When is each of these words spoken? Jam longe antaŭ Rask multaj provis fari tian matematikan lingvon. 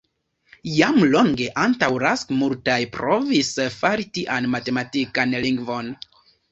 Jam 0.77 0.95
longe 1.15 1.49
antaŭ 1.65 1.91
Rask 2.05 2.33
multaj 2.39 2.79
provis 2.99 3.55
fari 3.79 4.09
tian 4.19 4.53
matematikan 4.57 5.43
lingvon. 5.47 5.99